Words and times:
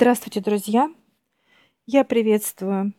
Здравствуйте, 0.00 0.40
друзья! 0.40 0.94
Я 1.84 2.04
приветствую 2.04 2.94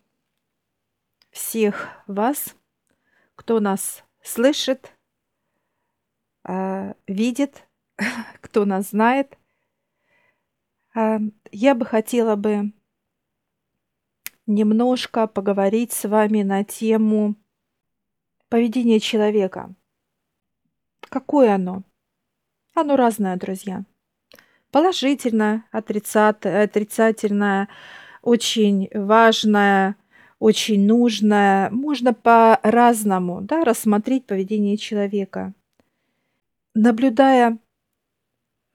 всех 1.30 1.88
вас, 2.08 2.58
кто 3.36 3.62
нас 3.62 4.04
слышит, 4.22 4.92
а, 6.44 6.96
видит, 7.08 7.66
кто 8.42 8.66
нас 8.66 8.90
знает. 8.90 9.38
А, 10.94 11.20
я 11.54 11.74
бы 11.74 11.86
хотела 11.86 12.36
бы 12.36 12.74
немножко 14.46 15.26
поговорить 15.28 15.94
с 15.94 16.06
вами 16.06 16.42
на 16.42 16.66
тему 16.66 17.36
поведения 18.50 19.00
человека. 19.00 19.74
Какое 21.00 21.56
оно? 21.56 21.84
Оно 22.74 22.98
разное, 22.98 23.38
друзья. 23.38 23.86
Положительное, 24.72 25.66
отрицат- 25.72 26.46
отрицательное, 26.46 27.70
очень 28.22 28.90
важное, 28.94 29.96
очень 30.38 30.86
нужное. 30.86 31.70
Можно 31.72 32.14
по-разному 32.14 33.42
да, 33.42 33.64
рассмотреть 33.64 34.28
поведение 34.28 34.78
человека. 34.78 35.54
Наблюдая 36.76 37.58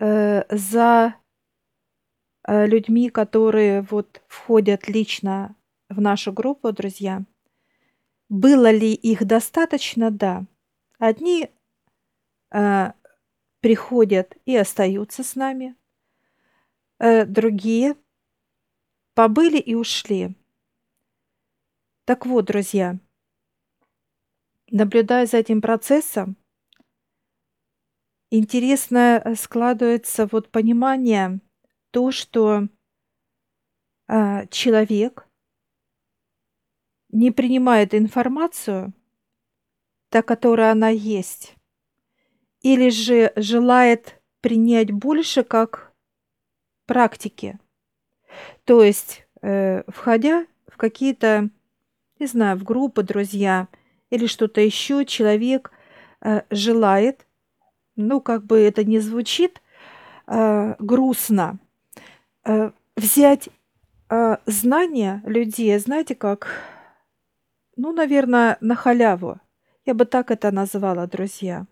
э, 0.01 0.43
за 0.51 1.15
э, 2.47 2.67
людьми, 2.67 3.09
которые 3.09 3.83
вот 3.83 4.21
входят 4.27 4.89
лично 4.89 5.55
в 5.89 6.01
нашу 6.01 6.33
группу, 6.33 6.73
друзья, 6.73 7.23
было 8.29 8.71
ли 8.71 8.93
их 8.93 9.25
достаточно? 9.25 10.11
Да. 10.11 10.45
Одни 10.99 11.51
э, 12.51 12.93
приходят 13.61 14.37
и 14.45 14.57
остаются 14.57 15.23
с 15.23 15.37
нами, 15.37 15.77
э, 16.99 17.25
другие 17.25 17.97
побыли 19.15 19.59
и 19.59 19.75
ушли. 19.75 20.37
Так 22.05 22.27
вот, 22.27 22.47
друзья, 22.47 22.99
наблюдая 24.71 25.27
за 25.27 25.39
этим 25.39 25.63
процессом, 25.63 26.37
интересно 28.31 29.23
э, 29.25 29.35
складывается 29.37 30.27
вот 30.27 30.51
понимание 30.51 31.41
то, 31.93 32.11
что 32.11 32.69
э, 34.09 34.47
человек 34.49 35.29
не 37.11 37.31
принимает 37.31 37.95
информацию, 37.95 38.93
та, 40.11 40.23
которая 40.23 40.73
она 40.73 40.89
есть, 40.89 41.55
или 42.61 42.91
же 42.91 43.33
желает 43.37 44.21
принять 44.41 44.91
больше 44.91 45.45
как 45.45 45.94
практики. 46.87 47.59
То 48.65 48.83
есть, 48.83 49.27
э, 49.43 49.83
входя 49.89 50.47
в 50.69 50.77
какие-то, 50.77 51.51
не 52.19 52.27
знаю, 52.27 52.57
в 52.57 52.65
группы, 52.65 53.03
друзья 53.03 53.69
или 54.11 54.27
что-то 54.27 54.61
еще, 54.61 55.05
человек 55.05 55.73
э, 56.21 56.43
желает, 56.51 57.27
ну, 57.97 58.21
как 58.21 58.45
бы 58.45 58.61
это 58.61 58.85
не 58.85 58.99
звучит 58.99 59.63
э, 60.27 60.75
грустно, 60.79 61.59
э, 62.45 62.71
взять 62.97 63.49
э, 64.11 64.37
знания 64.47 65.23
людей, 65.27 65.79
знаете 65.79 66.15
как, 66.15 66.49
ну, 67.77 67.93
наверное, 67.93 68.57
на 68.61 68.75
халяву. 68.75 69.41
Я 69.85 69.95
бы 69.95 70.05
так 70.07 70.31
это 70.31 70.51
назвала, 70.51 71.07
друзья. 71.07 71.67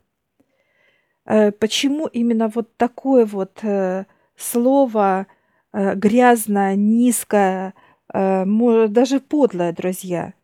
Э, 1.24 1.52
почему 1.52 2.06
именно 2.06 2.48
вот 2.48 2.76
такое 2.76 3.24
вот 3.24 3.60
э, 3.62 4.04
слово 4.36 5.26
э, 5.72 5.94
грязное, 5.94 6.76
низкое, 6.76 7.74
даже 8.12 9.20
подлое, 9.20 9.72
друзья? 9.72 10.34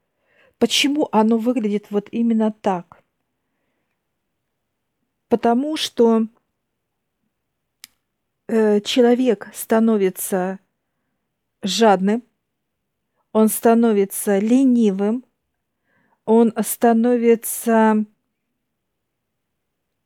Почему 0.58 1.08
оно 1.12 1.36
выглядит 1.36 1.91
вот 1.91 2.09
именно 2.11 2.50
так? 2.50 3.03
Потому 5.28 5.77
что 5.77 6.27
человек 8.47 9.50
становится 9.53 10.59
жадным, 11.62 12.22
он 13.32 13.48
становится 13.48 14.38
ленивым, 14.38 15.27
он 16.25 16.54
становится, 16.62 18.06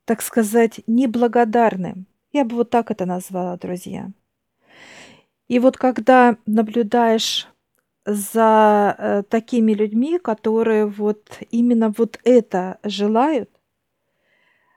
так 0.04 0.20
сказать, 0.22 0.80
неблагодарным. 0.88 2.08
Я 2.32 2.44
бы 2.44 2.56
вот 2.56 2.70
так 2.70 2.90
это 2.90 3.04
назвала, 3.04 3.56
друзья. 3.56 4.10
И 5.48 5.58
вот 5.58 5.76
когда 5.76 6.38
наблюдаешь 6.46 7.46
за 8.06 8.96
э, 8.98 9.22
такими 9.28 9.72
людьми, 9.72 10.18
которые 10.18 10.86
вот 10.86 11.38
именно 11.50 11.92
вот 11.96 12.18
это 12.24 12.78
желают, 12.84 13.50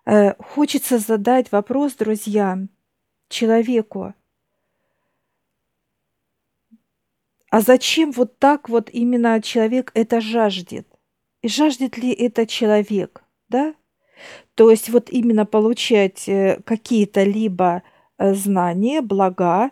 э, 0.06 0.34
хочется 0.44 1.00
задать 1.00 1.52
вопрос, 1.52 1.94
друзья, 1.96 2.60
человеку, 3.30 4.14
а 7.50 7.62
зачем 7.62 8.12
вот 8.12 8.38
так 8.38 8.68
вот 8.68 8.90
именно 8.92 9.42
человек 9.42 9.92
это 9.94 10.20
жаждет? 10.20 10.88
И 11.42 11.48
жаждет 11.48 11.98
ли 11.98 12.12
это 12.12 12.46
человек, 12.46 13.24
да? 13.48 13.76
То 14.56 14.72
есть 14.72 14.90
вот 14.90 15.10
именно 15.10 15.46
получать 15.46 16.28
э, 16.28 16.62
какие-то 16.66 17.24
либо 17.24 17.84
э, 18.18 18.34
знания, 18.34 19.02
блага, 19.02 19.72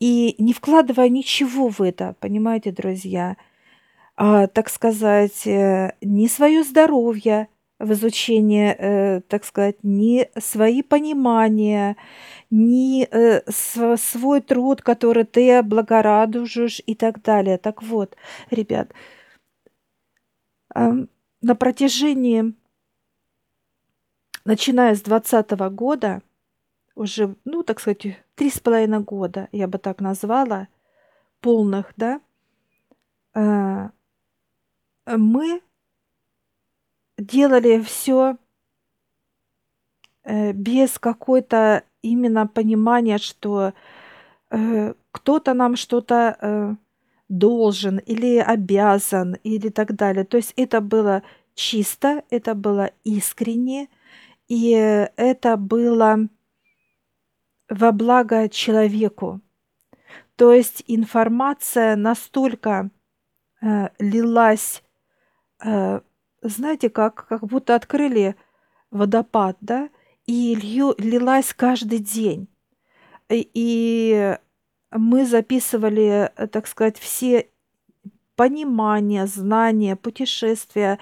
и 0.00 0.34
не 0.38 0.52
вкладывая 0.52 1.08
ничего 1.08 1.68
в 1.68 1.80
это, 1.82 2.16
понимаете, 2.20 2.72
друзья, 2.72 3.36
а, 4.16 4.46
так 4.46 4.68
сказать, 4.68 5.46
э, 5.46 5.94
ни 6.00 6.26
свое 6.28 6.64
здоровье 6.64 7.48
в 7.78 7.92
изучение, 7.92 9.22
так 9.28 9.44
сказать, 9.44 9.78
ни 9.82 10.28
свои 10.38 10.82
понимания, 10.82 11.96
ни 12.50 13.08
свой 13.50 14.40
труд, 14.40 14.82
который 14.82 15.24
ты 15.24 15.56
облагорадужишь 15.56 16.80
и 16.86 16.94
так 16.94 17.22
далее. 17.22 17.58
Так 17.58 17.82
вот, 17.82 18.16
ребят, 18.50 18.92
на 20.74 21.54
протяжении, 21.56 22.54
начиная 24.44 24.94
с 24.94 25.02
двадцатого 25.02 25.68
года, 25.68 26.22
уже, 26.94 27.36
ну, 27.44 27.62
так 27.62 27.80
сказать, 27.80 28.06
три 28.34 28.50
с 28.50 28.60
половиной 28.60 29.00
года, 29.00 29.48
я 29.52 29.66
бы 29.66 29.78
так 29.78 30.00
назвала, 30.00 30.68
полных, 31.40 31.92
да, 31.96 32.20
э, 33.34 33.88
мы 35.06 35.62
делали 37.18 37.80
все 37.80 38.36
э, 40.24 40.52
без 40.52 40.98
какой-то 40.98 41.82
именно 42.02 42.46
понимания, 42.46 43.18
что 43.18 43.72
э, 44.50 44.94
кто-то 45.10 45.54
нам 45.54 45.76
что-то 45.76 46.76
должен 47.28 47.98
или 47.98 48.36
обязан 48.36 49.36
или 49.42 49.70
так 49.70 49.94
далее. 49.94 50.24
То 50.24 50.36
есть 50.36 50.52
это 50.56 50.80
было 50.82 51.22
чисто, 51.54 52.22
это 52.28 52.54
было 52.54 52.90
искренне, 53.04 53.88
и 54.52 54.72
это 55.16 55.56
было 55.56 56.28
во 57.70 57.90
благо 57.90 58.50
человеку. 58.50 59.40
То 60.36 60.52
есть 60.52 60.84
информация 60.86 61.96
настолько 61.96 62.90
э, 63.62 63.88
лилась, 63.98 64.82
э, 65.64 66.00
знаете, 66.42 66.90
как, 66.90 67.26
как 67.28 67.46
будто 67.46 67.74
открыли 67.74 68.36
водопад, 68.90 69.56
да, 69.62 69.88
и 70.26 70.54
лью, 70.54 70.94
лилась 70.98 71.54
каждый 71.54 72.00
день. 72.00 72.46
И 73.30 74.36
мы 74.90 75.24
записывали, 75.24 76.30
э, 76.36 76.46
так 76.46 76.66
сказать, 76.66 76.98
все 76.98 77.48
понимания, 78.36 79.26
знания, 79.26 79.96
путешествия 79.96 80.98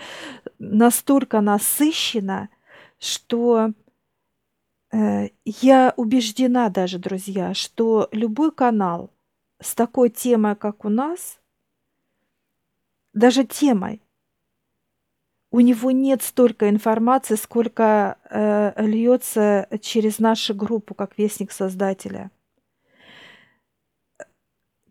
настолько 0.60 1.40
насыщенно, 1.40 2.48
что 3.00 3.72
э, 4.92 5.30
я 5.44 5.94
убеждена 5.96 6.68
даже, 6.68 6.98
друзья, 6.98 7.54
что 7.54 8.08
любой 8.12 8.52
канал 8.52 9.10
с 9.58 9.74
такой 9.74 10.10
темой, 10.10 10.54
как 10.54 10.84
у 10.84 10.88
нас, 10.88 11.40
даже 13.12 13.44
темой, 13.44 14.00
у 15.50 15.60
него 15.60 15.90
нет 15.90 16.22
столько 16.22 16.68
информации, 16.68 17.34
сколько 17.34 18.18
э, 18.30 18.84
льется 18.84 19.66
через 19.80 20.20
нашу 20.20 20.54
группу, 20.54 20.94
как 20.94 21.18
вестник 21.18 21.50
Создателя. 21.50 22.30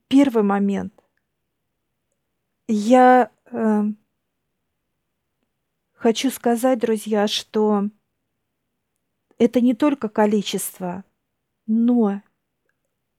Первый 0.10 0.44
момент. 0.44 0.94
Я 2.68 3.32
э, 3.46 3.84
хочу 5.94 6.30
сказать, 6.30 6.80
друзья, 6.80 7.28
что 7.28 7.90
это 9.40 9.62
не 9.62 9.74
только 9.74 10.10
количество, 10.10 11.04
но 11.66 12.22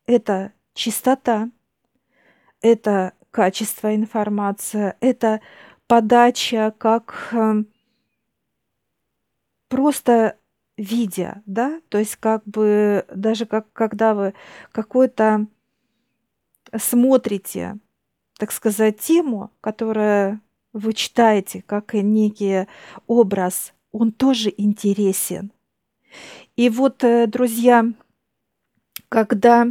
это 0.06 0.52
чистота, 0.74 1.50
это 2.60 3.14
качество 3.30 3.94
информации, 3.94 4.94
это 5.00 5.40
подача 5.86 6.74
как 6.78 7.30
э, 7.32 7.64
просто 9.68 10.36
видя, 10.76 11.42
да, 11.46 11.80
то 11.88 11.98
есть 11.98 12.16
как 12.16 12.44
бы 12.44 13.04
даже 13.12 13.46
как 13.46 13.72
когда 13.72 14.14
вы 14.14 14.34
какой-то 14.72 15.46
смотрите, 16.76 17.78
так 18.38 18.52
сказать, 18.52 18.98
тему, 19.00 19.50
которая 19.60 20.40
вы 20.72 20.92
читаете 20.92 21.62
как 21.62 21.94
некий 21.94 22.66
образ, 23.06 23.72
он 23.90 24.12
тоже 24.12 24.52
интересен. 24.56 25.52
И 26.56 26.68
вот, 26.68 27.04
э, 27.04 27.26
друзья, 27.26 27.84
когда 29.08 29.66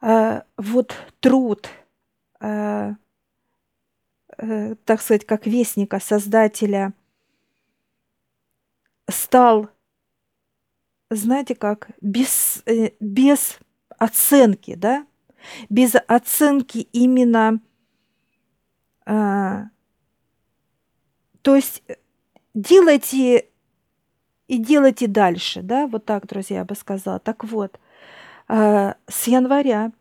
э, 0.00 0.42
вот 0.56 0.94
труд, 1.20 1.68
э, 2.40 2.94
так 4.38 5.02
сказать, 5.02 5.26
как 5.26 5.46
вестника, 5.46 6.00
создателя, 6.00 6.94
стал, 9.08 9.68
знаете 11.10 11.54
как, 11.54 11.90
без, 12.00 12.64
без 13.00 13.58
оценки, 13.98 14.76
да, 14.76 15.06
без 15.68 15.94
оценки 16.06 16.78
именно, 16.92 17.60
то 19.04 19.68
есть 21.44 21.82
делайте 22.54 23.49
и 24.50 24.58
делайте 24.58 25.06
дальше, 25.06 25.62
да, 25.62 25.86
вот 25.86 26.04
так, 26.06 26.26
друзья, 26.26 26.58
я 26.58 26.64
бы 26.64 26.74
сказала. 26.74 27.20
Так 27.20 27.44
вот, 27.44 27.78
э, 28.48 28.94
с 29.06 29.28
января 29.28 29.92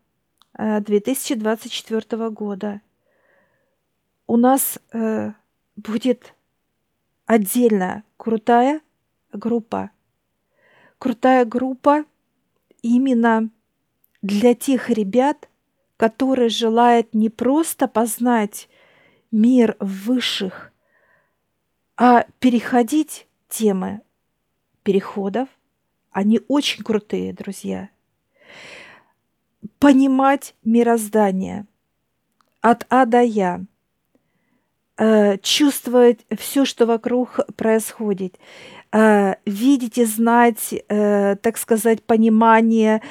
2024 0.57 2.03
э, 2.09 2.29
года 2.31 2.81
у 4.25 4.37
нас 4.37 4.79
э, 4.91 5.33
будет 5.75 6.33
отдельно 7.27 8.01
крутая 8.17 8.81
группа. 9.31 9.91
Крутая 10.97 11.45
группа 11.45 12.05
именно 12.81 13.51
для 14.23 14.55
тех 14.55 14.89
ребят, 14.89 15.47
которые 15.95 16.49
желают 16.49 17.13
не 17.13 17.29
просто 17.29 17.87
познать 17.87 18.67
мир 19.29 19.77
высших, 19.79 20.71
а 21.97 22.25
переходить 22.39 23.27
темы 23.47 24.01
переходов. 24.89 25.47
Они 26.11 26.41
очень 26.47 26.83
крутые, 26.83 27.31
друзья. 27.31 27.89
Понимать 29.77 30.55
мироздание 30.63 31.67
от 32.61 32.87
А 32.89 33.05
до 33.05 33.21
Я. 33.21 33.61
Э, 34.97 35.37
чувствовать 35.43 36.25
все, 36.39 36.65
что 36.65 36.87
вокруг 36.87 37.39
происходит. 37.55 38.39
Э, 38.91 39.35
видеть 39.45 39.99
и 39.99 40.05
знать, 40.05 40.73
э, 40.73 41.35
так 41.35 41.59
сказать, 41.59 42.01
понимание 42.01 43.03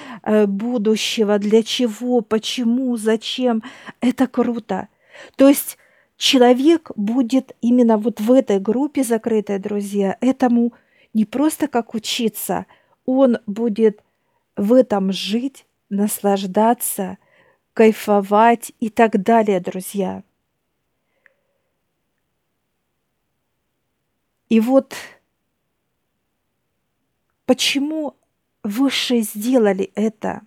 будущего, 0.48 1.38
для 1.38 1.62
чего, 1.62 2.22
почему, 2.22 2.96
зачем. 2.96 3.62
Это 4.00 4.26
круто. 4.26 4.88
То 5.36 5.46
есть 5.46 5.78
человек 6.16 6.90
будет 6.96 7.54
именно 7.60 7.98
вот 7.98 8.20
в 8.20 8.32
этой 8.32 8.58
группе 8.58 9.04
закрытой, 9.04 9.60
друзья, 9.60 10.16
этому– 10.20 10.72
не 11.14 11.24
просто 11.24 11.68
как 11.68 11.94
учиться, 11.94 12.66
он 13.04 13.38
будет 13.46 14.02
в 14.56 14.72
этом 14.72 15.12
жить, 15.12 15.66
наслаждаться, 15.88 17.18
кайфовать 17.72 18.72
и 18.80 18.90
так 18.90 19.22
далее, 19.22 19.60
друзья. 19.60 20.22
И 24.48 24.60
вот 24.60 24.94
почему 27.46 28.16
высшие 28.62 29.22
сделали 29.22 29.90
это 29.94 30.42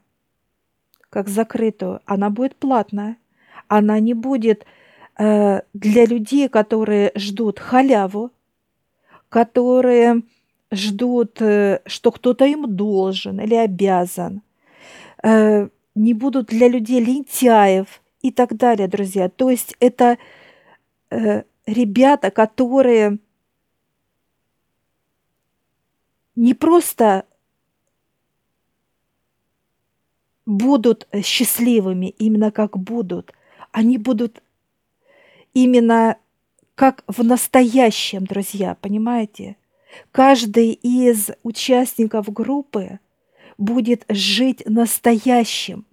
как 1.10 1.28
закрытую? 1.28 2.02
Она 2.06 2.30
будет 2.30 2.56
платная. 2.56 3.18
Она 3.68 4.00
не 4.00 4.14
будет 4.14 4.66
э, 5.18 5.62
для 5.74 6.06
людей, 6.06 6.50
которые 6.50 7.12
ждут 7.16 7.60
халяву, 7.60 8.32
которые 9.30 10.24
ждут, 10.72 11.42
э, 11.42 11.82
что 11.86 12.12
кто-то 12.12 12.46
им 12.46 12.76
должен 12.76 13.40
или 13.40 13.56
обязан, 13.56 14.42
э, 15.24 15.70
не 15.96 16.14
будут 16.14 16.48
для 16.48 16.68
людей 16.68 17.04
лентяев 17.04 18.02
и 18.22 18.32
так 18.32 18.56
далее, 18.56 18.88
друзья. 18.88 19.30
То 19.30 19.50
есть 19.50 19.76
это 19.80 20.18
э, 21.10 21.44
ребята, 21.66 22.32
которые 22.32 23.20
не 26.36 26.54
просто 26.54 27.26
будут 30.46 31.08
счастливыми, 31.24 32.08
именно 32.18 32.52
как 32.52 32.78
будут, 32.78 33.34
они 33.72 33.98
будут 33.98 34.42
именно 35.54 36.18
как 36.76 37.04
в 37.08 37.24
настоящем, 37.24 38.26
друзья, 38.26 38.76
понимаете? 38.82 39.56
Каждый 40.12 40.72
из 40.72 41.32
участников 41.44 42.32
группы 42.32 43.00
будет 43.58 44.06
жить 44.10 44.64
настоящим. 44.66 45.86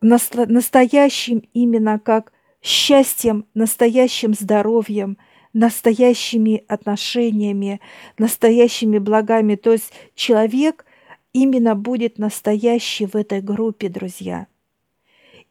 Настоящим 0.00 1.42
именно 1.54 1.98
как 1.98 2.32
счастьем, 2.62 3.46
настоящим 3.54 4.34
здоровьем, 4.34 5.18
настоящими 5.52 6.64
отношениями, 6.68 7.80
настоящими 8.18 8.98
благами. 8.98 9.54
То 9.54 9.72
есть 9.72 9.92
человек 10.14 10.84
именно 11.32 11.74
будет 11.74 12.18
настоящий 12.18 13.06
в 13.06 13.16
этой 13.16 13.40
группе, 13.40 13.88
друзья. 13.88 14.46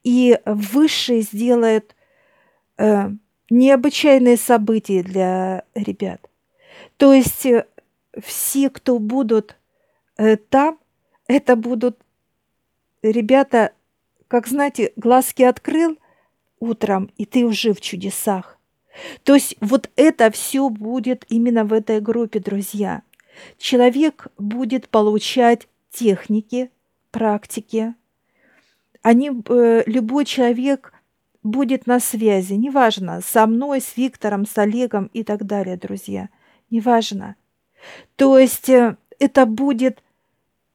И 0.04 0.40
высший 0.46 1.22
сделает 1.22 1.96
э, 2.78 3.10
необычайные 3.50 4.38
события 4.38 5.04
для 5.04 5.64
ребят. 5.74 6.30
То 7.04 7.12
есть 7.12 7.46
э, 7.46 7.66
все, 8.22 8.70
кто 8.70 8.98
будут 8.98 9.58
э, 10.16 10.38
там, 10.38 10.80
это 11.28 11.58
будут 11.58 12.00
ребята, 13.02 13.74
как 14.30 14.48
знаете, 14.48 14.94
глазки 14.96 15.44
открыл 15.44 15.98
утром, 16.62 17.12
и 17.18 17.26
ты 17.26 17.44
уже 17.44 17.74
в 17.74 17.82
чудесах. 17.82 18.58
То 19.24 19.34
есть 19.34 19.58
вот 19.60 19.90
это 19.98 20.32
все 20.32 20.70
будет 20.70 21.26
именно 21.28 21.66
в 21.66 21.74
этой 21.74 22.00
группе, 22.00 22.40
друзья. 22.40 23.02
Человек 23.58 24.28
будет 24.38 24.88
получать 24.88 25.68
техники, 25.92 26.72
практики. 27.12 27.96
Они, 29.02 29.30
э, 29.50 29.84
любой 29.88 30.24
человек 30.24 30.94
будет 31.44 31.86
на 31.86 32.00
связи, 32.00 32.54
неважно, 32.54 33.20
со 33.20 33.46
мной, 33.46 33.82
с 33.82 33.98
Виктором, 33.98 34.46
с 34.46 34.58
Олегом 34.58 35.08
и 35.08 35.26
так 35.26 35.46
далее, 35.46 35.76
друзья– 35.76 36.30
неважно. 36.74 37.36
То 38.16 38.40
есть 38.40 38.68
э, 38.70 38.98
это 39.20 39.46
будет 39.46 40.04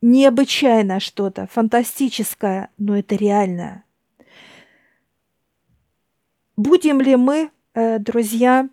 необычайно 0.01 1.01
что-то, 1.01 1.49
фантастическое, 1.49 2.71
но 2.79 2.97
это 2.97 3.17
реальное. 3.17 3.85
Будем 6.57 7.01
ли 7.01 7.17
мы, 7.17 7.51
э, 7.75 7.99
друзья, 7.99 8.69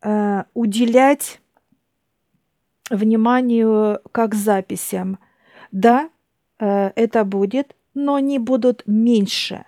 э, 0.00 0.44
уделять 0.54 1.40
вниманию 2.88 4.00
как 4.12 4.34
записям? 4.34 5.18
Да, 5.70 6.08
это 6.60 7.24
будет, 7.24 7.76
но 7.94 8.16
они 8.16 8.38
будут 8.38 8.82
меньше 8.86 9.64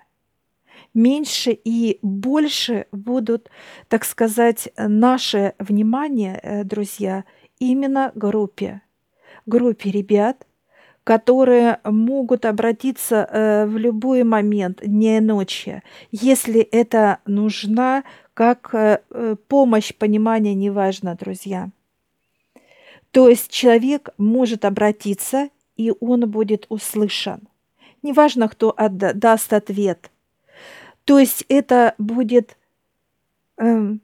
меньше 0.93 1.51
и 1.51 1.99
больше 2.01 2.87
будут, 2.91 3.49
так 3.87 4.05
сказать, 4.05 4.69
наше 4.77 5.53
внимание, 5.59 6.39
э, 6.41 6.63
друзья, 6.63 7.23
именно 7.59 8.11
группе. 8.15 8.81
Группе 9.45 9.91
ребят, 9.91 10.45
которые 11.03 11.79
могут 11.83 12.45
обратиться 12.45 13.27
э, 13.29 13.65
в 13.65 13.77
любой 13.77 14.23
момент, 14.23 14.81
дня 14.83 15.17
и 15.17 15.21
ночи, 15.21 15.81
если 16.11 16.61
это 16.61 17.19
нужна 17.25 18.03
как 18.33 18.73
э, 18.73 18.99
помощь, 19.47 19.93
понимание, 19.95 20.53
неважно, 20.53 21.15
друзья. 21.15 21.69
То 23.11 23.27
есть 23.27 23.49
человек 23.49 24.09
может 24.17 24.63
обратиться, 24.63 25.49
и 25.75 25.91
он 25.99 26.29
будет 26.29 26.65
услышан. 26.69 27.41
Неважно, 28.03 28.47
кто 28.47 28.75
даст 28.77 29.53
ответ– 29.53 30.11
то 31.11 31.19
есть 31.19 31.43
это 31.49 31.93
будет 31.97 32.57
эм, 33.57 33.99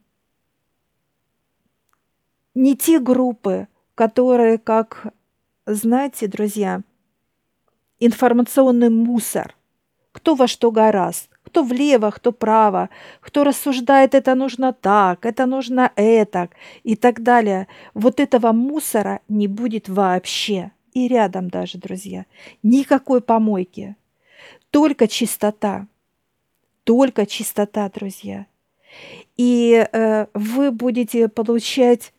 не 2.54 2.76
те 2.76 3.00
группы, 3.00 3.70
которые, 3.96 4.58
как 4.58 5.14
знаете, 5.66 6.28
друзья, 6.28 6.82
информационный 8.02 8.90
мусор. 8.90 9.56
кто 10.12 10.36
во 10.36 10.48
что 10.48 10.70
гораст, 10.70 11.30
кто 11.44 11.64
влево, 11.64 12.12
кто 12.12 12.34
право, 12.34 12.90
кто 13.22 13.46
рассуждает, 13.46 14.14
это 14.14 14.36
нужно 14.36 14.74
так, 14.74 15.26
это 15.26 15.46
нужно 15.46 15.94
это 15.96 16.50
и 16.84 16.98
так 16.98 17.24
далее. 17.24 17.70
Вот 17.94 18.20
этого 18.20 18.52
мусора 18.52 19.22
не 19.30 19.48
будет 19.48 19.88
вообще. 19.88 20.72
И 20.92 21.08
рядом 21.08 21.50
даже, 21.50 21.78
друзья. 21.78 22.26
Никакой 22.64 23.22
помойки. 23.22 23.96
Только 24.72 25.08
чистота. 25.08 25.88
Только 26.88 27.26
чистота, 27.26 27.90
друзья. 27.90 28.46
И 29.36 29.86
э, 29.92 30.28
вы 30.34 30.72
будете 30.72 31.28
получать 31.28 32.14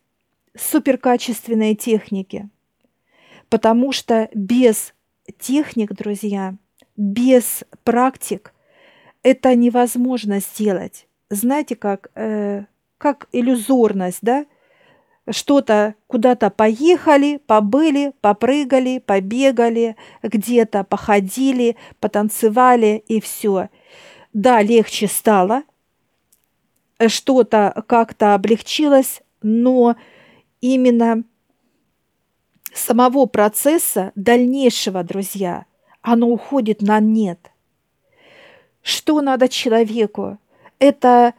суперкачественные 0.54 1.74
техники. 1.74 2.50
Потому 3.48 3.92
что 3.92 4.28
без 4.34 4.92
техник, 5.38 5.94
друзья, 5.94 6.54
без 6.98 7.64
практик 7.82 8.52
это 9.22 9.54
невозможно 9.54 10.38
сделать. 10.38 11.06
Знаете, 11.30 11.74
как, 11.74 12.10
э, 12.14 12.66
как 12.98 13.28
иллюзорность, 13.32 14.18
да? 14.20 14.44
Что-то 15.30 15.94
куда-то 16.08 16.50
поехали, 16.50 17.40
побыли, 17.46 18.12
попрыгали, 18.20 18.98
побегали, 18.98 19.96
где-то 20.22 20.84
походили, 20.84 21.76
потанцевали 22.00 23.02
и 23.08 23.22
все. 23.22 23.70
Да, 24.32 24.62
легче 24.62 25.08
стало, 25.08 25.62
что-то 27.06 27.84
как-то 27.86 28.34
облегчилось, 28.34 29.22
но 29.42 29.96
именно 30.60 31.24
самого 32.72 33.26
процесса 33.26 34.12
дальнейшего, 34.14 35.02
друзья, 35.02 35.66
оно 36.02 36.28
уходит 36.28 36.82
на 36.82 37.00
нет. 37.00 37.50
Что 38.82 39.20
надо 39.20 39.48
человеку? 39.48 40.38
Это 40.78 41.34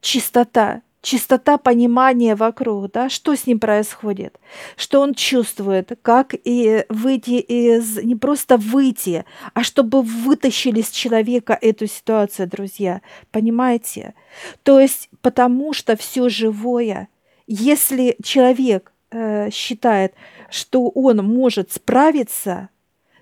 чистота, 0.00 0.82
чистота 1.02 1.58
понимания 1.58 2.34
вокруг, 2.34 2.90
да, 2.92 3.08
что 3.08 3.34
с 3.34 3.46
ним 3.46 3.60
происходит, 3.60 4.38
что 4.76 5.00
он 5.00 5.14
чувствует, 5.14 5.92
как 6.02 6.34
и 6.34 6.84
выйти 6.88 7.38
из, 7.40 8.02
не 8.02 8.16
просто 8.16 8.56
выйти, 8.56 9.24
а 9.54 9.62
чтобы 9.62 10.02
вытащили 10.02 10.80
с 10.80 10.90
человека 10.90 11.56
эту 11.60 11.86
ситуацию, 11.86 12.48
друзья, 12.48 13.02
понимаете? 13.30 14.14
То 14.62 14.80
есть 14.80 15.08
потому 15.22 15.72
что 15.72 15.96
все 15.96 16.28
живое, 16.28 17.08
если 17.46 18.16
человек 18.22 18.92
э, 19.10 19.50
считает, 19.50 20.14
что 20.50 20.88
он 20.88 21.18
может 21.18 21.72
справиться, 21.72 22.68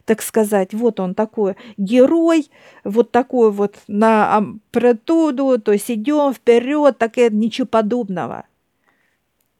так 0.05 0.23
сказать, 0.23 0.75
вот 0.75 1.01
он 1.01 1.15
такой 1.15 1.57
герой, 1.77 2.51
вот 2.85 3.11
такой 3.11 3.51
вот 3.51 3.77
на 3.87 4.37
амплитуду, 4.37 5.59
то 5.59 5.73
есть 5.73 5.91
идем 5.91 6.33
вперед, 6.35 6.99
так 6.99 7.19
и 7.19 7.29
ничего 7.31 7.67
подобного. 7.67 8.45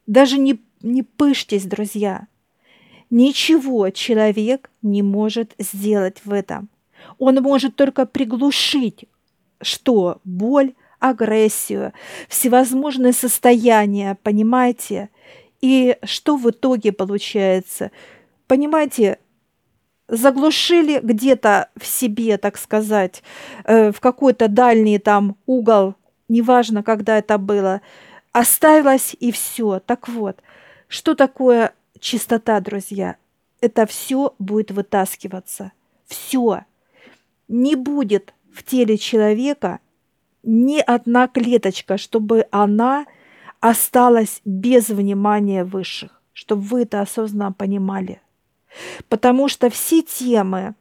Даже 0.07 0.39
не, 0.39 0.61
не 0.83 1.03
пышьтесь, 1.03 1.65
друзья. 1.65 2.27
Ничего 3.11 3.91
человек 3.91 4.71
не 4.83 5.03
может 5.03 5.55
сделать 5.59 6.19
в 6.25 6.33
этом. 6.33 6.69
Он 7.19 7.37
может 7.37 7.77
только 7.77 8.07
приглушить, 8.07 9.07
что 9.61 10.21
боль, 10.25 10.75
агрессию, 10.99 11.93
всевозможные 12.29 13.13
состояния, 13.13 14.17
понимаете? 14.23 15.11
И 15.61 15.97
что 16.03 16.37
в 16.37 16.51
итоге 16.51 16.93
получается? 16.93 17.91
Понимаете, 18.47 19.19
заглушили 20.17 21.01
где-то 21.03 21.69
в 21.77 21.87
себе, 21.87 22.39
так 22.39 22.57
сказать, 22.57 23.23
э, 23.65 23.93
в 23.93 24.01
какой-то 24.01 24.49
дальний 24.49 24.99
там 24.99 25.37
угол, 25.47 25.95
неважно, 26.29 26.83
когда 26.83 27.19
это 27.19 27.39
было, 27.39 27.81
оставилось 28.33 29.17
и 29.19 29.33
все. 29.33 29.81
Так 29.81 30.09
вот, 30.09 30.41
что 30.89 31.15
такое 31.15 31.73
чистота, 31.99 32.61
друзья? 32.61 33.17
Это 33.61 33.87
все 33.87 34.35
будет 34.39 34.71
вытаскиваться. 34.71 35.73
Все. 36.07 36.65
Не 37.49 37.77
будет 37.77 38.35
в 38.53 38.63
теле 38.63 38.99
человека 38.99 39.81
ни 40.43 40.79
одна 40.79 41.29
клеточка, 41.29 41.97
чтобы 41.97 42.47
она 42.51 43.07
осталась 43.61 44.41
без 44.45 44.91
внимания 44.91 45.65
высших, 45.65 46.21
чтобы 46.33 46.63
вы 46.63 46.83
это 46.83 47.01
осознанно 47.01 47.53
понимали. 47.53 48.21
Потому 49.09 49.49
что 49.49 49.71
все 49.71 50.03
темы 50.03 50.75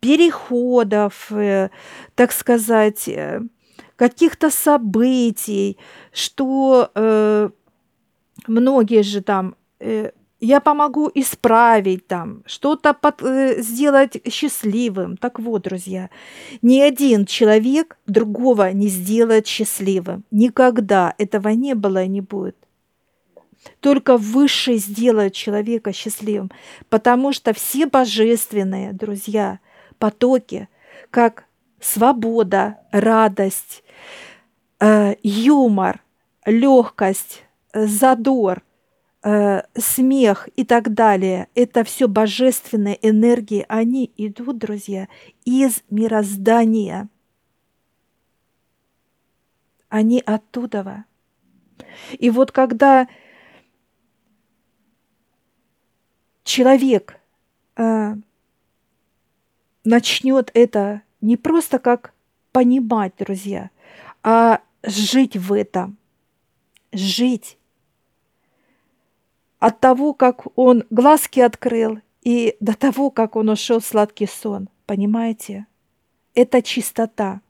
переходов, 0.00 1.30
э, 1.32 1.70
так 2.14 2.32
сказать, 2.32 3.08
э, 3.08 3.40
каких-то 3.96 4.50
событий, 4.50 5.76
что 6.12 6.90
э, 6.94 7.50
многие 8.46 9.02
же 9.02 9.22
там 9.22 9.54
я 10.40 10.60
помогу 10.60 11.10
исправить 11.14 12.06
там, 12.06 12.42
что-то 12.46 12.94
под, 12.94 13.22
э, 13.22 13.60
сделать 13.60 14.20
счастливым. 14.30 15.16
Так 15.16 15.40
вот, 15.40 15.62
друзья, 15.62 16.10
ни 16.62 16.78
один 16.80 17.26
человек 17.26 17.98
другого 18.06 18.72
не 18.72 18.88
сделает 18.88 19.46
счастливым. 19.46 20.24
Никогда 20.30 21.14
этого 21.18 21.48
не 21.48 21.74
было 21.74 22.04
и 22.04 22.08
не 22.08 22.20
будет. 22.20 22.56
Только 23.80 24.16
Высший 24.16 24.76
сделает 24.76 25.34
человека 25.34 25.92
счастливым, 25.92 26.50
потому 26.88 27.32
что 27.32 27.52
все 27.52 27.86
божественные, 27.86 28.92
друзья, 28.92 29.60
потоки, 29.98 30.68
как 31.10 31.44
свобода, 31.80 32.78
радость, 32.90 33.82
э, 34.80 35.14
юмор, 35.22 36.02
легкость, 36.44 37.44
задор, 37.72 38.62
э, 39.22 39.62
смех 39.76 40.48
и 40.56 40.64
так 40.64 40.94
далее, 40.94 41.48
это 41.54 41.84
все 41.84 42.08
божественные 42.08 42.98
энергии, 43.02 43.64
они 43.68 44.12
идут, 44.16 44.58
друзья, 44.58 45.08
из 45.44 45.82
мироздания. 45.90 47.08
Они 49.88 50.22
оттуда. 50.24 51.04
И 52.18 52.30
вот 52.30 52.52
когда 52.52 53.08
человек 56.48 57.20
э, 57.76 58.14
начнет 59.84 60.50
это 60.54 61.02
не 61.20 61.36
просто 61.36 61.78
как 61.78 62.14
понимать, 62.52 63.12
друзья, 63.18 63.70
а 64.22 64.62
жить 64.82 65.36
в 65.36 65.52
этом, 65.52 65.98
жить. 66.90 67.58
От 69.58 69.80
того, 69.80 70.14
как 70.14 70.46
он 70.56 70.84
глазки 70.88 71.40
открыл, 71.40 71.98
и 72.22 72.56
до 72.60 72.74
того, 72.74 73.10
как 73.10 73.36
он 73.36 73.50
ушел 73.50 73.80
в 73.80 73.84
сладкий 73.84 74.26
сон. 74.26 74.70
Понимаете? 74.86 75.66
Это 76.34 76.62
чистота. 76.62 77.42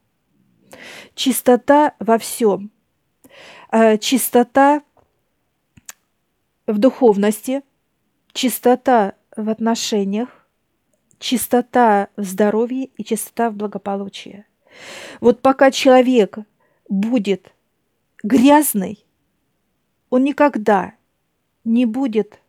Чистота 1.15 1.95
во 2.01 2.19
всем. 2.19 2.71
Э, 3.71 3.97
чистота 3.99 4.83
в 6.67 6.79
духовности, 6.79 7.63
чистота 8.33 9.15
в 9.37 9.49
отношениях, 9.49 10.29
чистота 11.19 12.09
в 12.17 12.25
здоровье 12.25 12.87
и 12.97 13.05
чистота 13.05 13.51
в 13.51 13.55
благополучии. 13.55 14.45
Вот 15.21 15.41
пока 15.43 15.71
человек 15.71 16.39
будет 16.89 17.53
грязный, 18.23 19.05
он 20.11 20.25
никогда 20.25 20.95
не 21.65 21.87
будет 21.87 22.41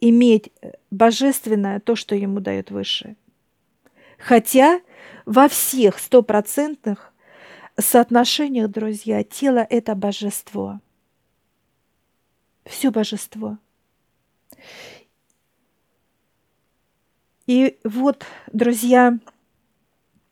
иметь 0.00 0.52
божественное 0.90 1.80
то, 1.80 1.96
что 1.96 2.14
ему 2.14 2.40
дает 2.40 2.70
выше. 2.70 3.16
Хотя 4.18 4.80
во 5.24 5.48
всех 5.48 5.98
стопроцентных 5.98 7.12
соотношениях, 7.78 8.70
друзья, 8.70 9.22
тело– 9.22 9.66
это 9.70 9.94
божество. 9.94 10.80
Все 12.64 12.90
божество– 12.90 13.58
И 17.46 17.78
вот, 17.84 18.24
друзья, 18.52 19.18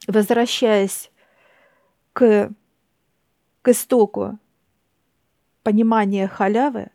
возвращаясь 0.06 1.10
к, 2.12 2.50
к 3.62 3.68
истоку 3.68 4.38
понимания 5.62 6.26
халявы, 6.26 6.90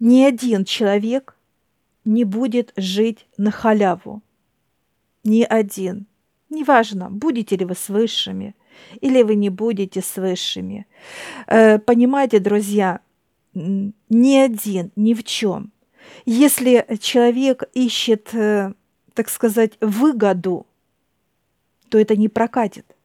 ни 0.00 0.22
один 0.22 0.64
человек 0.64 1.36
не 2.04 2.24
будет 2.24 2.72
жить 2.76 3.26
на 3.36 3.50
халяву. 3.50 4.22
Ни 5.24 5.42
один. 5.42 6.06
Неважно, 6.50 7.08
будете 7.10 7.56
ли 7.56 7.64
вы 7.64 7.74
с 7.74 7.88
высшими, 7.88 8.54
или 9.00 9.22
вы 9.22 9.36
не 9.36 9.48
будете 9.48 10.02
с 10.02 10.16
высшими. 10.16 10.86
Э, 11.46 11.78
понимаете, 11.78 12.40
друзья, 12.40 13.00
ни 13.54 14.36
один, 14.36 14.90
ни 14.96 15.14
в 15.14 15.24
чем. 15.24 15.71
Если 16.24 16.86
человек 17.00 17.64
ищет, 17.74 18.34
э, 18.34 18.72
так 19.14 19.28
сказать, 19.28 19.72
выгоду 19.80 20.66
то 21.92 21.98
это 21.98 22.16
не 22.16 22.30
прокатит. 22.30 22.96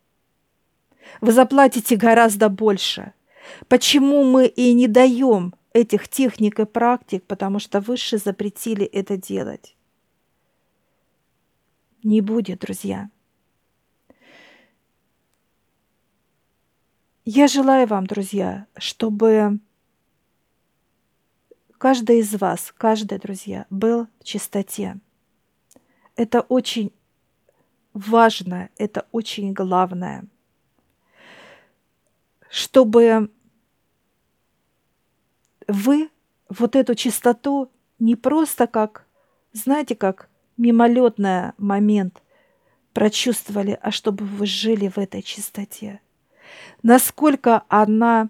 Вы 1.19 1.33
заплатите 1.33 1.97
гораздо 1.97 2.47
больше. 2.47 3.11
Почему 3.67 4.23
мы 4.23 4.47
и 4.47 4.73
не 4.73 4.87
даем 4.87 5.53
этих 5.73 6.07
техник 6.07 6.57
и 6.61 6.65
практик? 6.65 7.21
Потому 7.25 7.59
что 7.59 7.81
высшие 7.81 8.17
запретили 8.17 8.85
это 8.85 9.17
делать. 9.17 9.75
Не 12.01 12.21
будет, 12.21 12.59
друзья. 12.59 13.09
Я 17.25 17.47
желаю 17.49 17.87
вам, 17.87 18.07
друзья, 18.07 18.67
чтобы 18.77 19.59
каждый 21.77 22.19
из 22.19 22.35
вас, 22.35 22.73
каждый, 22.75 23.19
друзья, 23.19 23.65
был 23.69 24.07
в 24.19 24.23
чистоте. 24.23 24.97
Это 26.15 26.41
очень 26.41 26.91
важно, 27.93 28.69
это 28.77 29.07
очень 29.11 29.53
главное. 29.53 30.25
Чтобы 32.49 33.31
вы 35.67 36.09
вот 36.49 36.75
эту 36.75 36.95
чистоту 36.95 37.71
не 37.99 38.15
просто 38.15 38.67
как, 38.67 39.05
знаете, 39.53 39.95
как 39.95 40.29
мимолетный 40.55 41.51
момент 41.57 42.21
прочувствовали, 42.93 43.77
а 43.81 43.91
чтобы 43.91 44.25
вы 44.25 44.45
жили 44.45 44.87
в 44.87 44.97
этой 44.97 45.21
чистоте– 45.21 45.99
насколько 46.83 47.63
она 47.67 48.29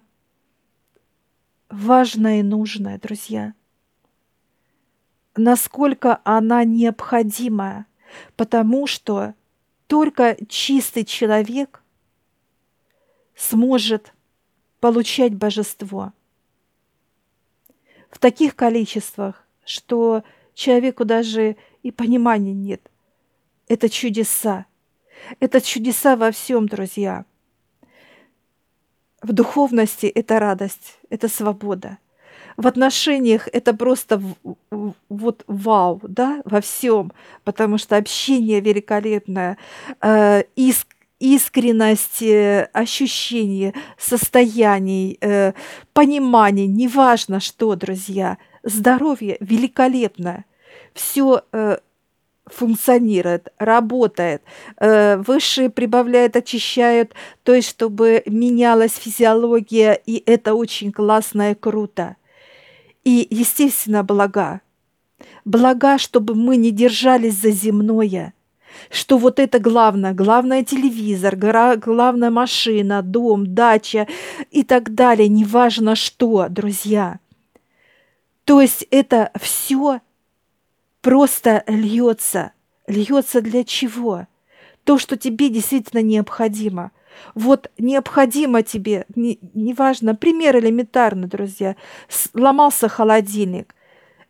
важная 1.70 2.40
и 2.40 2.44
нужная, 2.44 3.00
друзья. 3.00 3.54
Насколько 5.36 6.20
она 6.24 6.64
необходима, 6.64 7.86
потому 8.36 8.88
что 8.88 9.36
только 9.88 10.38
чистый 10.48 11.06
человек 11.06 11.84
сможет 13.36 14.14
получать 14.80 15.36
божество 15.36 16.14
в 18.10 18.20
таких 18.20 18.56
количествах, 18.56 19.48
что 19.64 20.24
человеку 20.54 21.06
даже 21.06 21.58
и 21.84 21.92
понимания 21.92 22.54
нет. 22.54 22.82
Это 23.68 23.90
чудеса. 23.90 24.66
Это 25.40 25.62
чудеса 25.62 26.16
во 26.16 26.32
всем, 26.32 26.68
друзья– 26.68 27.26
в 29.22 29.32
духовности 29.34 30.06
это 30.06 30.40
радость, 30.40 31.00
это 31.10 31.28
свобода. 31.28 31.98
В 32.56 32.66
отношениях 32.66 33.48
это 33.54 33.74
просто 33.74 34.22
вот 35.10 35.44
вау, 35.48 36.02
да, 36.04 36.42
во 36.44 36.60
всем, 36.62 37.12
потому 37.44 37.78
что 37.78 37.98
общение 37.98 38.62
великолепное, 38.62 39.58
э, 40.02 40.44
иск, 40.56 40.88
искренность 41.20 42.24
ощущений, 42.74 43.74
состояний, 43.98 45.18
э, 45.22 45.54
понимание, 45.94 46.66
неважно 46.66 47.40
что, 47.40 47.76
друзья, 47.76 48.38
здоровье 48.64 49.38
великолепное. 49.40 50.46
Все 50.94 51.44
э, 51.52 51.78
функционирует, 52.52 53.50
работает. 53.58 54.42
Э, 54.78 55.18
высшие 55.18 55.70
прибавляют, 55.70 56.36
очищают, 56.36 57.14
то 57.44 57.54
есть 57.54 57.70
чтобы 57.70 58.24
менялась 58.26 58.94
физиология, 58.94 59.94
и 60.06 60.24
это 60.26 60.54
очень 60.54 60.92
классно 60.92 61.52
и 61.52 61.56
круто. 61.56 62.16
И, 63.04 63.28
естественно, 63.30 64.04
блага. 64.04 64.62
Блага, 65.46 65.98
чтобы 65.98 66.36
мы 66.36 66.58
не 66.58 66.72
держались 66.72 67.36
за 67.36 67.52
земное, 67.52 68.34
что 68.90 69.18
вот 69.18 69.40
это 69.40 69.60
главное, 69.60 70.14
главное 70.14 70.64
телевизор, 70.64 71.36
главная 71.36 72.30
машина, 72.30 73.02
дом, 73.02 73.54
дача 73.54 74.08
и 74.52 74.64
так 74.64 74.94
далее, 74.94 75.28
неважно 75.28 75.96
что, 75.96 76.48
друзья. 76.50 77.20
То 78.44 78.62
есть 78.62 78.88
это 78.92 79.32
все 79.40 80.02
просто 81.08 81.64
льется. 81.68 82.52
Льется 82.86 83.40
для 83.40 83.64
чего? 83.64 84.28
То, 84.84 84.98
что 84.98 85.16
тебе 85.16 85.48
действительно 85.48 86.02
необходимо. 86.02 86.92
Вот 87.34 87.72
необходимо 87.78 88.62
тебе, 88.62 89.06
не, 89.16 89.40
неважно, 89.54 90.16
пример 90.16 90.58
элементарный, 90.58 91.30
друзья, 91.30 91.78
сломался 92.10 92.90
холодильник. 92.90 93.74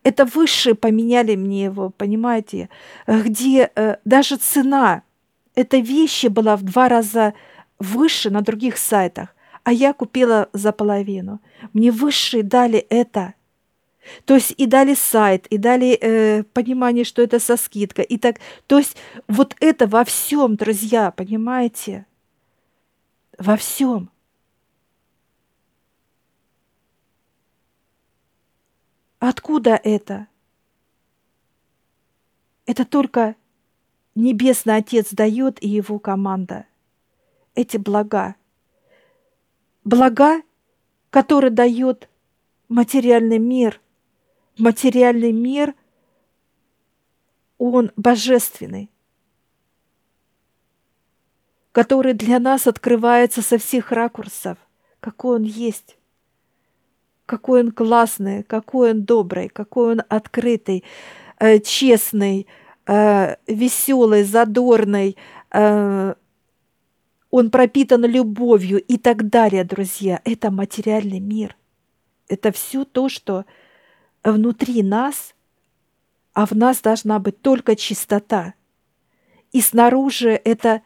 Это 0.03 0.23
высшие 0.25 0.75
поменяли 0.75 1.35
мне 1.35 1.63
его, 1.63 1.89
понимаете, 1.89 2.69
где 3.07 3.71
э, 3.75 3.95
даже 4.05 4.35
цена 4.35 5.01
этой 5.55 5.81
вещи 5.81 6.27
была 6.27 6.55
в 6.55 6.61
два 6.61 6.89
раза 6.89 7.33
выше 7.79 8.29
на 8.29 8.41
других 8.41 8.77
сайтах, 8.77 9.29
а 9.63 9.73
я 9.73 9.93
купила 9.93 10.47
за 10.53 10.71
половину. 10.71 11.41
Мне 11.73 11.89
высшие 11.89 12.43
дали 12.43 12.77
это. 12.77 13.33
То 14.25 14.35
есть 14.35 14.53
и 14.57 14.65
дали 14.65 14.93
сайт, 14.93 15.47
и 15.47 15.57
дали 15.57 15.97
э, 15.99 16.43
понимание, 16.43 17.03
что 17.03 17.21
это 17.21 17.39
со 17.39 17.57
скидкой. 17.57 18.05
И 18.05 18.17
так, 18.17 18.39
то 18.67 18.77
есть 18.77 18.97
вот 19.27 19.55
это 19.59 19.87
во 19.87 20.03
всем, 20.03 20.55
друзья, 20.55 21.11
понимаете? 21.11 22.05
Во 23.37 23.55
всем. 23.57 24.09
Откуда 29.19 29.79
это? 29.83 30.27
Это 32.65 32.85
только 32.85 33.35
Небесный 34.15 34.77
Отец 34.77 35.11
дает 35.11 35.63
и 35.63 35.67
его 35.67 35.99
команда. 35.99 36.65
Эти 37.55 37.77
блага. 37.77 38.35
Блага, 39.83 40.41
которые 41.09 41.51
дает 41.51 42.09
материальный 42.67 43.39
мир– 43.39 43.79
материальный 44.59 45.31
мир, 45.31 45.73
он 47.57 47.91
божественный, 47.95 48.89
который 51.71 52.13
для 52.13 52.39
нас 52.39 52.67
открывается 52.67 53.41
со 53.41 53.57
всех 53.57 53.91
ракурсов, 53.91 54.57
какой 54.99 55.37
он 55.37 55.43
есть, 55.43 55.97
какой 57.25 57.61
он 57.61 57.71
классный, 57.71 58.43
какой 58.43 58.91
он 58.91 59.03
добрый, 59.03 59.49
какой 59.49 59.93
он 59.93 60.01
открытый, 60.07 60.83
э, 61.39 61.59
честный, 61.59 62.47
э, 62.85 63.35
веселый, 63.47 64.23
задорный, 64.23 65.17
э, 65.51 66.15
он 67.29 67.51
пропитан 67.51 68.05
любовью 68.05 68.81
и 68.81 68.97
так 68.97 69.29
далее, 69.29 69.63
друзья. 69.63 70.21
Это 70.23 70.49
материальный 70.49 71.19
мир. 71.19 71.57
Это 72.29 72.51
все 72.51 72.85
то, 72.85 73.09
что 73.09 73.45
внутри 74.31 74.83
нас, 74.83 75.35
а 76.33 76.45
в 76.45 76.51
нас 76.51 76.81
должна 76.81 77.19
быть 77.19 77.41
только 77.41 77.75
чистота. 77.75 78.53
И 79.51 79.61
снаружи 79.61 80.29
это 80.31 80.81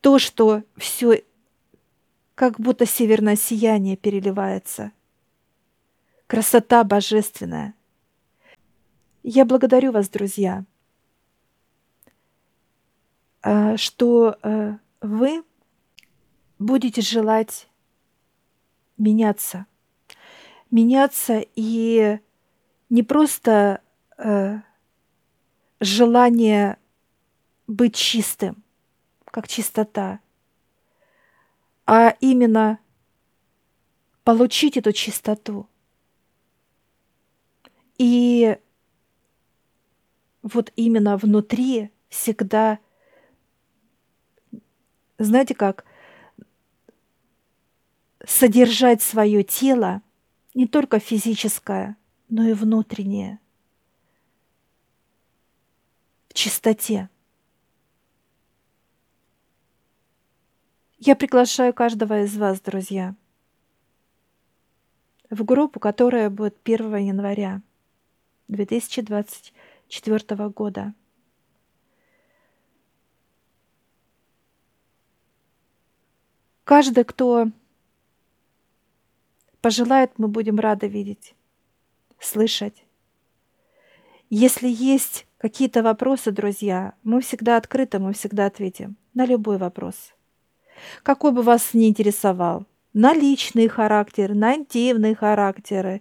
то, 0.00 0.18
что 0.18 0.62
все 0.76 1.24
как 2.34 2.60
будто 2.60 2.86
северное 2.86 3.36
сияние 3.36 3.96
переливается. 3.96 4.92
Красота 6.26 6.84
божественная. 6.84 7.74
Я 9.22 9.44
благодарю 9.44 9.92
вас, 9.92 10.08
друзья, 10.08 10.64
э, 13.42 13.76
что 13.76 14.36
э, 14.42 14.76
вы 15.00 15.42
будете 16.58 17.00
желать 17.00 17.68
меняться. 18.98 19.66
Меняться 20.70 21.44
и 21.54 22.18
не 22.90 23.02
просто 23.02 23.80
э, 24.18 24.60
желание 25.80 26.78
быть 27.66 27.94
чистым, 27.94 28.62
как 29.24 29.48
чистота, 29.48 30.20
а 31.86 32.16
именно 32.20 32.78
получить 34.22 34.76
эту 34.76 34.92
чистоту. 34.92 35.68
И 37.98 38.58
вот 40.42 40.72
именно 40.76 41.16
внутри 41.16 41.90
всегда, 42.08 42.78
знаете 45.18 45.54
как, 45.54 45.84
содержать 48.26 49.02
свое 49.02 49.42
тело, 49.42 50.02
не 50.54 50.66
только 50.66 50.98
физическое– 50.98 51.96
но 52.34 52.42
и 52.48 52.52
внутреннее, 52.52 53.38
в 56.28 56.34
чистоте. 56.34 57.08
Я 60.98 61.14
приглашаю 61.14 61.72
каждого 61.72 62.24
из 62.24 62.36
вас, 62.36 62.60
друзья, 62.60 63.14
в 65.30 65.44
группу, 65.44 65.78
которая 65.78 66.28
будет 66.28 66.56
1 66.64 66.96
января 66.96 67.62
2024 68.48 70.48
года. 70.48 70.92
Каждый, 76.64 77.04
кто 77.04 77.46
пожелает, 79.60 80.18
мы 80.18 80.26
будем 80.26 80.58
рады 80.58 80.88
видеть, 80.88 81.36
слышать. 82.18 82.84
Если 84.30 84.68
есть 84.68 85.26
какие-то 85.38 85.82
вопросы, 85.82 86.30
друзья, 86.30 86.94
мы 87.02 87.20
всегда 87.20 87.56
открыты, 87.56 87.98
мы 87.98 88.12
всегда 88.14 88.46
ответим 88.46 88.96
на 89.14 89.26
любой 89.26 89.58
вопрос. 89.58 90.14
Какой 91.02 91.32
бы 91.32 91.42
вас 91.42 91.74
ни 91.74 91.88
интересовал, 91.88 92.66
на 92.94 93.12
личный 93.12 93.66
характер, 93.68 94.34
на 94.34 94.54
интимные 94.54 95.14
характеры, 95.14 96.00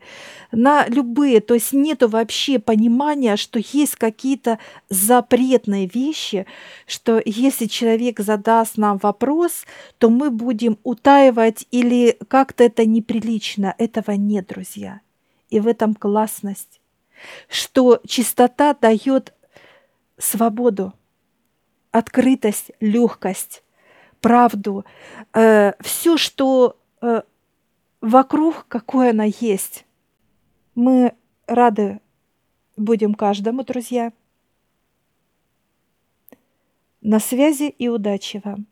на 0.51 0.87
любые. 0.87 1.41
То 1.41 1.55
есть 1.55 1.73
нету 1.73 2.07
вообще 2.07 2.59
понимания, 2.59 3.35
что 3.35 3.59
есть 3.59 3.95
какие-то 3.95 4.59
запретные 4.89 5.87
вещи, 5.87 6.45
что 6.85 7.21
если 7.25 7.65
человек 7.65 8.19
задаст 8.19 8.77
нам 8.77 8.99
вопрос, 8.99 9.65
то 9.97 10.09
мы 10.09 10.29
будем 10.29 10.77
утаивать 10.83 11.67
или 11.71 12.17
как-то 12.27 12.63
это 12.63 12.85
неприлично. 12.85 13.73
Этого 13.79 14.11
нет, 14.11 14.47
друзья. 14.47 15.01
И 15.53 15.59
в 15.59 15.67
этом 15.67 15.93
классность, 15.93 16.81
что 17.47 18.01
чистота 18.07 18.73
дает 18.73 19.35
свободу, 20.17 20.93
открытость, 21.91 22.71
легкость, 22.79 23.63
правду, 24.19 24.83
э, 25.31 25.73
все, 25.79 26.17
что 26.17 26.79
э, 27.01 27.21
вокруг, 28.01 28.65
какой 28.67 29.11
она 29.11 29.25
есть. 29.25 29.85
Мы 30.73 31.13
рады 31.45 31.99
будем 32.75 33.13
каждому, 33.13 33.63
друзья. 33.63 34.11
На 37.01 37.19
связи 37.19 37.65
и 37.69 37.89
удачи 37.89 38.41
вам! 38.43 38.65